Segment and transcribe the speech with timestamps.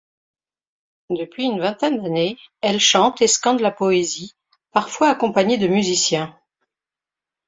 [1.11, 4.33] Depuis une vingtaine d’années, elle chante et scande la poésie
[4.71, 6.35] parfois accompagnée de musiciens.